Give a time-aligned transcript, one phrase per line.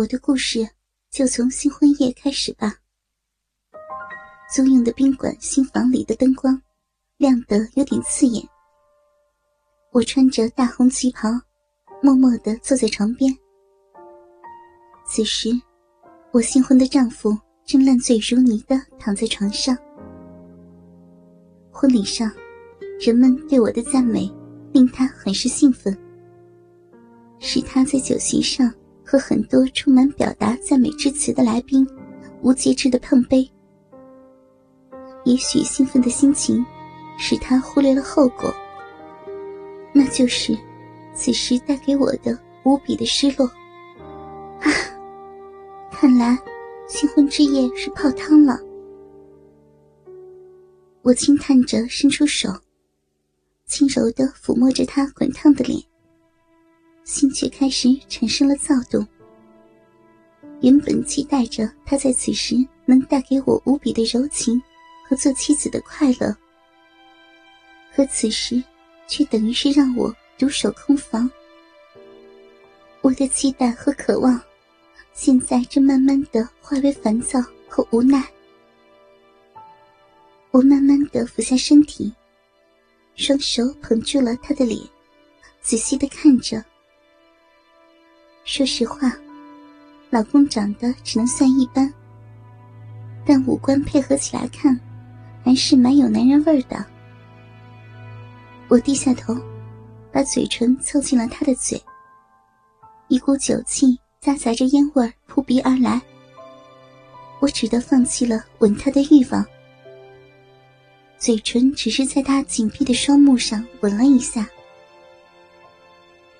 [0.00, 0.66] 我的故事
[1.10, 2.74] 就从新婚夜开始吧。
[4.50, 6.58] 租用的宾馆新房里的灯光
[7.18, 8.42] 亮得有点刺眼。
[9.92, 11.28] 我穿着大红旗袍，
[12.02, 13.30] 默默地坐在床边。
[15.06, 15.50] 此时，
[16.30, 19.76] 我新婚的丈夫正烂醉如泥地躺在床上。
[21.70, 22.32] 婚礼上，
[22.98, 24.32] 人们对我的赞美
[24.72, 25.94] 令他很是兴奋，
[27.38, 28.72] 使他在酒席上。
[29.10, 31.84] 和很多充满表达赞美之词的来宾
[32.42, 33.50] 无节制的碰杯，
[35.24, 36.64] 也许兴奋的心情
[37.18, 38.54] 使他忽略了后果，
[39.92, 40.56] 那就是
[41.12, 43.46] 此时带给我的无比的失落。
[44.60, 44.70] 啊，
[45.90, 46.38] 看来
[46.86, 48.60] 新婚之夜是泡汤了。
[51.02, 52.48] 我轻叹着，伸出手，
[53.66, 55.89] 轻柔的抚摸着他滚烫的脸。
[57.04, 59.06] 心却开始产生了躁动。
[60.60, 62.54] 原本期待着他在此时
[62.84, 64.60] 能带给我无比的柔情
[65.08, 66.36] 和做妻子的快乐，
[67.94, 68.62] 可此时
[69.08, 71.30] 却等于是让我独守空房。
[73.00, 74.40] 我的期待和渴望，
[75.14, 78.22] 现在正慢慢的化为烦躁和无奈。
[80.50, 82.12] 我慢慢的俯下身体，
[83.14, 84.78] 双手捧住了他的脸，
[85.62, 86.62] 仔细的看着。
[88.50, 89.12] 说实话，
[90.10, 91.88] 老公长得只能算一般，
[93.24, 94.76] 但五官配合起来看，
[95.44, 96.84] 还是蛮有男人味儿的。
[98.66, 99.36] 我低下头，
[100.10, 101.80] 把嘴唇凑近了他的嘴，
[103.06, 106.02] 一股酒气夹杂着烟味扑鼻而来。
[107.38, 109.46] 我只得放弃了吻他的欲望，
[111.18, 114.44] 嘴唇只是在他紧闭的双目上吻了一下。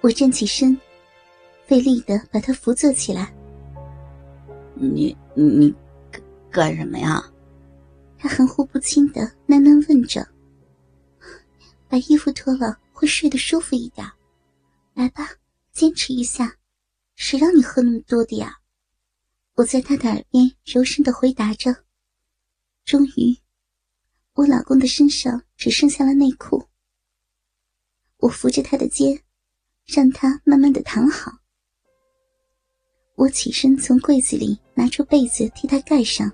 [0.00, 0.74] 我站起身。
[1.68, 3.30] 费力的把他扶坐起来。
[4.74, 5.70] 你你
[6.10, 7.22] 干干什么呀？
[8.16, 10.26] 他含糊不清的喃喃问着。
[11.86, 14.10] 把衣服脱了会睡得舒服一点。
[14.94, 15.28] 来吧，
[15.72, 16.56] 坚持一下。
[17.16, 18.56] 谁让你喝那么多的呀？
[19.56, 21.84] 我在他的耳边柔声的回答着。
[22.86, 23.38] 终于，
[24.32, 26.66] 我老公的身上只剩下了内裤。
[28.20, 29.20] 我扶着他的肩，
[29.84, 31.30] 让他慢慢的躺好。
[33.18, 36.30] 我起身，从柜子里拿出被子替他盖上。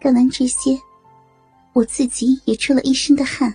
[0.00, 0.80] 干完这些，
[1.74, 3.54] 我自己也出了一身的汗。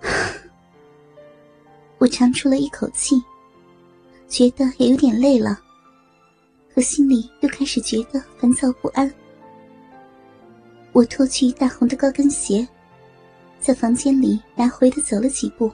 [1.98, 3.22] 我长出了一口气，
[4.26, 5.60] 觉得也有点累了，
[6.74, 9.12] 可心里又开始觉得烦躁不安。
[10.92, 12.66] 我脱去大红的高跟鞋，
[13.60, 15.70] 在房间里来回的走了几步。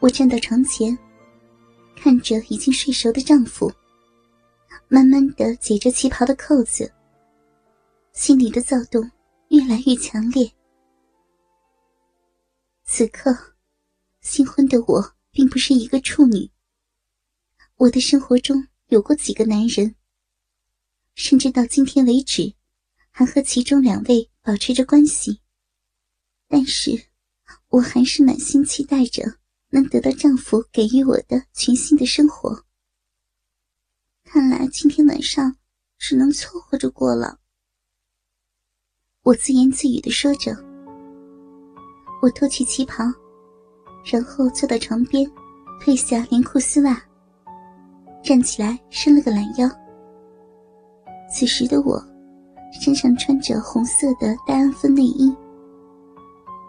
[0.00, 0.98] 我站到床前。
[1.96, 3.72] 看着已经睡熟的丈夫，
[4.88, 6.92] 慢慢的解着旗袍的扣子，
[8.12, 9.08] 心里的躁动
[9.48, 10.52] 越来越强烈。
[12.84, 13.34] 此刻，
[14.20, 16.50] 新婚的我并不是一个处女。
[17.76, 19.94] 我的生活中有过几个男人，
[21.14, 22.52] 甚至到今天为止，
[23.10, 25.40] 还和其中两位保持着关系。
[26.48, 27.06] 但是，
[27.68, 29.38] 我还是满心期待着。
[29.74, 32.62] 能得到丈夫给予我的全新的生活，
[34.22, 35.56] 看来今天晚上
[35.96, 37.38] 只能凑合着过了。
[39.22, 40.54] 我自言自语的说着。
[42.20, 43.02] 我脱去旗袍，
[44.04, 45.26] 然后坐到床边，
[45.80, 47.02] 褪下连裤丝袜，
[48.22, 49.66] 站起来伸了个懒腰。
[51.32, 51.98] 此时的我，
[52.78, 55.34] 身上穿着红色的戴安芬内衣。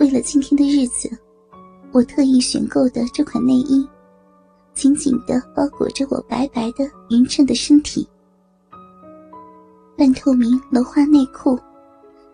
[0.00, 1.08] 为了今天的日子。
[1.90, 3.88] 我特意选购的这款内衣，
[4.74, 8.06] 紧紧的包裹着我白白的匀称的身体。
[9.96, 11.58] 半透明镂花内裤，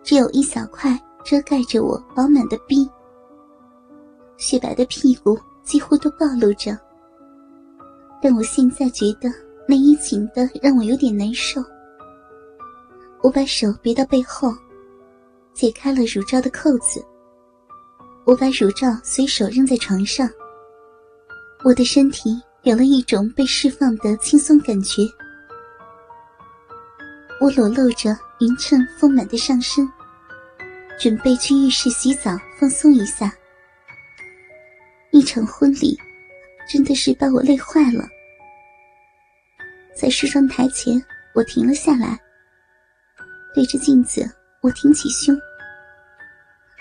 [0.03, 2.87] 只有一小块遮盖着我饱满的臂，
[4.37, 6.77] 雪白的屁股几乎都暴露着。
[8.21, 9.29] 但我现在觉得
[9.67, 11.63] 内衣紧的让我有点难受。
[13.23, 14.53] 我把手别到背后，
[15.53, 17.03] 解开了乳罩的扣子。
[18.25, 20.27] 我把乳罩随手扔在床上，
[21.63, 25.03] 我的身体有了一种被释放的轻松感觉。
[27.39, 29.87] 我裸露着匀称丰满的上身，
[30.99, 33.31] 准备去浴室洗澡放松一下。
[35.11, 35.95] 一场婚礼，
[36.67, 38.07] 真的是把我累坏了。
[39.95, 40.99] 在梳妆台前，
[41.35, 42.19] 我停了下来，
[43.53, 44.27] 对着镜子，
[44.61, 45.37] 我挺起胸。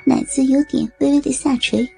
[0.06, 1.88] 奶子有点微微的下垂，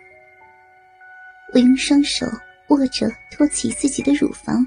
[1.52, 2.24] 我用双手
[2.68, 4.64] 握着托起自己的乳房，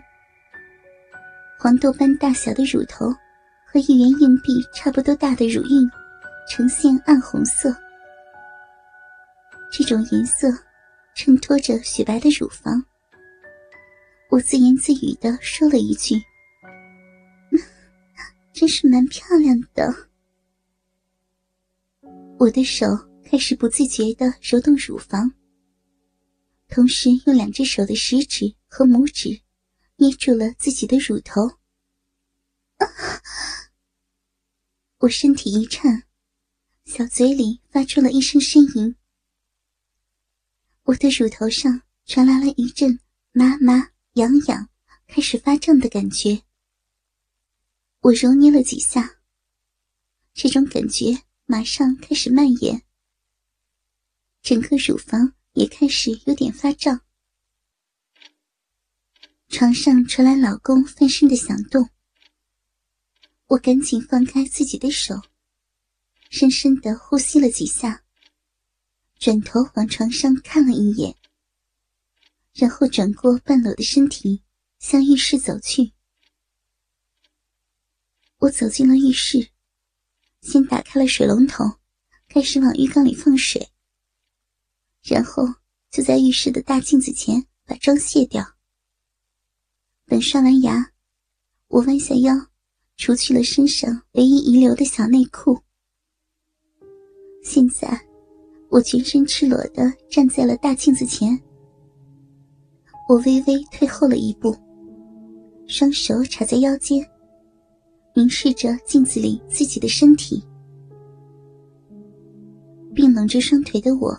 [1.57, 3.05] 黄豆般大小的乳头
[3.65, 5.89] 和一元硬币差不多大的乳晕，
[6.49, 7.73] 呈现暗红色。
[9.71, 10.49] 这种颜色
[11.15, 12.83] 衬托着雪白的乳房。
[14.29, 16.15] 我自言自语的说了一句
[18.51, 19.95] ：“真是蛮漂亮的。”
[22.37, 22.85] 我的手
[23.29, 25.35] 开始不自觉的揉动乳房，
[26.67, 29.41] 同时用两只手的食指和拇指
[29.97, 31.59] 捏住了自己的乳头。
[34.97, 36.05] 我身体一颤，
[36.85, 38.95] 小嘴里发出了一声呻吟。
[40.85, 42.99] 我的乳头上传来了一阵
[43.31, 44.67] 麻麻痒痒、
[45.05, 46.41] 开始发胀的感觉。
[47.99, 49.19] 我揉捏了几下，
[50.33, 52.81] 这种感觉马上开始蔓延，
[54.49, 57.01] 整个乳房也开始有点发胀。
[59.47, 61.87] 床上传来老公翻身的响动，
[63.45, 65.21] 我赶紧放开自己的手，
[66.31, 68.03] 深深的呼吸了几下。
[69.19, 71.15] 转头往床上看了一眼，
[72.55, 74.41] 然后转过半裸的身体，
[74.79, 75.91] 向浴室走去。
[78.39, 79.51] 我走进了浴室，
[80.41, 81.77] 先打开了水龙头，
[82.27, 83.69] 开始往浴缸里放水，
[85.03, 85.43] 然后
[85.91, 88.43] 就在浴室的大镜子前把妆卸掉。
[90.05, 90.91] 等刷完牙，
[91.67, 92.33] 我弯下腰，
[92.97, 95.59] 除去了身上唯一遗留的小内裤。
[97.43, 98.05] 现在。
[98.71, 101.35] 我全身赤裸的站在了大镜子前，
[103.07, 104.55] 我微微退后了一步，
[105.67, 107.03] 双手插在腰间，
[108.13, 110.43] 凝视着镜子里自己的身体。
[112.93, 114.15] 冰冷着双腿的我，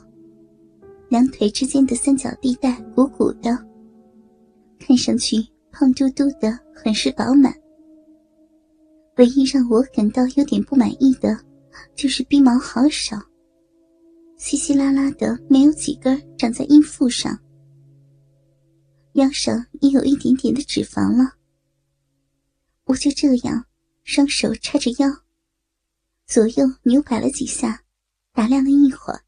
[1.10, 3.50] 两腿之间的三角地带鼓鼓的，
[4.78, 7.52] 看上去胖嘟嘟的，很是饱满。
[9.16, 11.36] 唯一让我感到有点不满意的，
[11.96, 13.20] 就是鼻毛好少。
[14.36, 17.36] 稀稀拉拉的，没有几根长在阴腹上，
[19.14, 21.34] 腰上也有一点点的脂肪了。
[22.84, 23.64] 我就这样，
[24.04, 25.10] 双手叉着腰，
[26.28, 27.82] 左右扭摆了几下，
[28.32, 29.20] 打量了一会儿。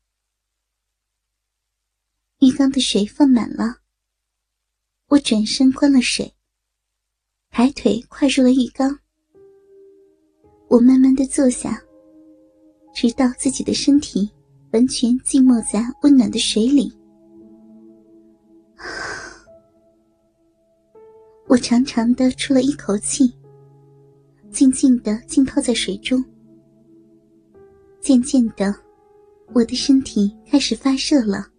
[2.43, 3.77] 浴缸的水放满了，
[5.07, 6.35] 我转身关了水，
[7.51, 8.99] 抬腿跨入了浴缸。
[10.69, 11.81] 我慢慢的坐下，
[12.93, 14.29] 直到自己的身体。
[14.73, 16.91] 完全浸没在温暖的水里，
[21.47, 23.31] 我长长的出了一口气，
[24.51, 26.25] 静静的浸泡在水中。
[28.01, 28.75] 渐渐的，
[29.53, 31.52] 我的身体开始发热了，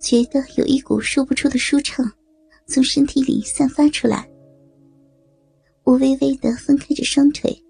[0.00, 2.10] 觉得有一股说不出的舒畅
[2.66, 4.28] 从身体里散发出来。
[5.84, 7.62] 我微微的分开着双腿，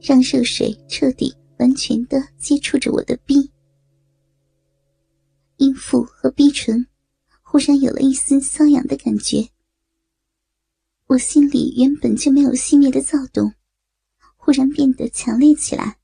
[0.00, 1.34] 让热水彻底。
[1.58, 3.50] 完全的接触着我的臂，
[5.56, 6.86] 阴腹和逼唇
[7.40, 9.48] 忽然有了一丝瘙痒的感觉。
[11.06, 13.54] 我心里原本就没有熄灭的躁动，
[14.36, 15.96] 忽然变得强烈起来。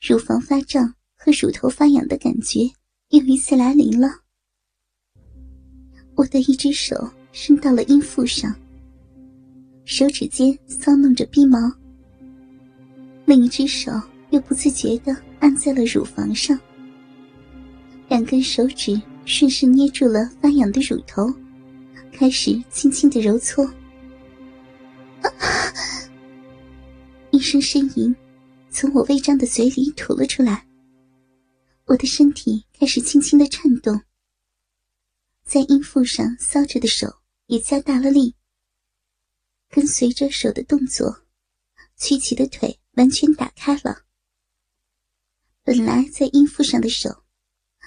[0.00, 2.60] 乳房发胀和乳头发痒的感觉
[3.12, 4.08] 又一次来临了。
[6.14, 6.96] 我的一只手
[7.30, 8.54] 伸到了阴腹上，
[9.84, 11.58] 手指间搔弄着逼毛。
[13.26, 13.92] 另一只手
[14.30, 16.58] 又不自觉地按在了乳房上，
[18.08, 21.30] 两根手指顺势捏住了发痒的乳头，
[22.10, 23.70] 开始轻轻的揉搓。
[27.30, 28.14] 一声呻吟
[28.70, 30.64] 从我微张的嘴里吐了出来，
[31.92, 34.00] 我的身体开始轻轻的颤动，
[35.44, 38.34] 在阴腹上搔着的手也加大了力，
[39.68, 41.26] 跟随着手的动作，
[41.96, 42.78] 曲起的腿。
[42.94, 44.04] 完全打开了，
[45.64, 47.24] 本来在阴腹上的手，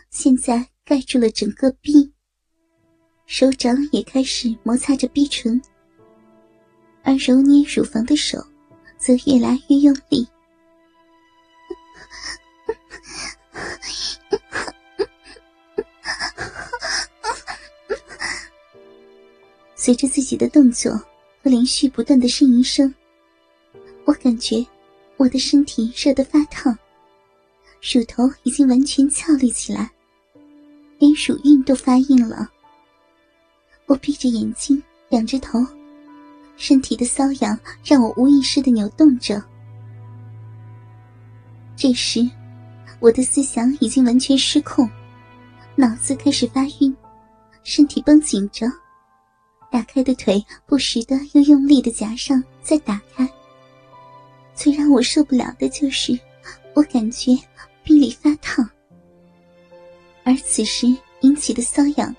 [0.09, 2.11] 现在盖住了整个逼。
[3.27, 5.61] 手掌也开始摩擦着逼唇，
[7.03, 8.43] 而揉捏乳房的手，
[8.97, 10.27] 则越来越用力。
[19.85, 20.93] 随着自己的动作
[21.43, 22.91] 和连续不断的呻吟声，
[24.05, 24.65] 我感觉。
[25.17, 26.75] 我的身体热得发烫，
[27.93, 29.91] 乳头已经完全翘立起来，
[30.97, 32.49] 连乳晕都发硬了。
[33.85, 35.63] 我闭着眼睛，仰着头，
[36.57, 39.39] 身体的瘙痒让我无意识的扭动着。
[41.75, 42.27] 这时，
[42.99, 44.89] 我的思想已经完全失控，
[45.75, 46.97] 脑子开始发晕，
[47.63, 48.65] 身体绷紧着，
[49.75, 53.29] 打开的腿不时的又用力的夹上再打开。
[54.53, 56.17] 最让我受不了的就是，
[56.73, 57.37] 我感觉
[57.83, 58.65] 臂里发烫，
[60.23, 60.87] 而此时
[61.19, 62.15] 引起的瘙痒，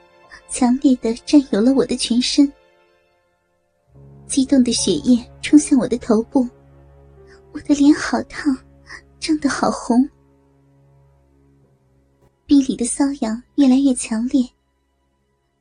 [0.50, 2.52] 强烈的占有了我的全身。
[4.26, 6.46] 激动的血液冲向我的头部，
[7.52, 8.54] 我的脸好烫，
[9.18, 10.06] 涨得好红。
[12.44, 14.46] 臂里的瘙痒越来越强烈，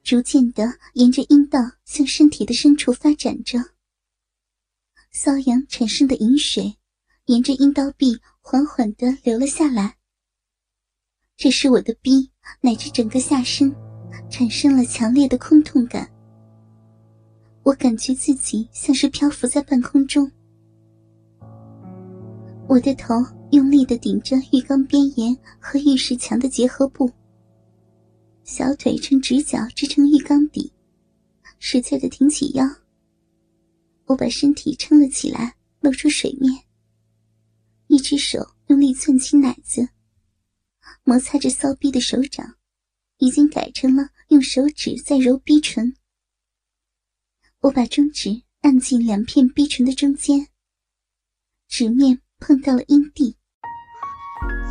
[0.06, 3.58] 逐渐的沿着阴道向身体的深处发展着。
[5.12, 6.78] 瘙痒产生的饮水，
[7.26, 9.96] 沿着阴道壁缓缓的流了下来。
[11.36, 12.30] 这使我的臂
[12.62, 13.76] 乃至整个下身，
[14.30, 16.08] 产生了强烈的空痛感。
[17.64, 20.32] 我感觉自己像是漂浮在半空中，
[22.68, 23.16] 我的头
[23.54, 27.12] 用力的顶着浴缸边沿和浴室墙的结合部，
[28.46, 30.72] 小腿呈直角支撑浴缸底，
[31.58, 32.64] 使劲的挺起腰。
[34.06, 36.64] 我把身体撑了起来，露出水面，
[37.88, 39.90] 一只手用力攥起奶子，
[41.04, 42.56] 摩擦着骚逼的手掌，
[43.18, 45.96] 已经改成了用手指在揉逼唇。
[47.62, 50.50] 我把中指按进两片逼唇的中间，
[51.68, 53.38] 指面碰到了阴蒂。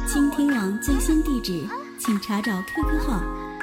[0.07, 3.44] 倾听网最新地址，请查找 QQ 号